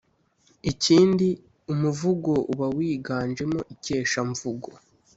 [0.71, 1.27] Ikindi
[1.71, 4.69] umuvugo uba wiganjemo ikeshamvugo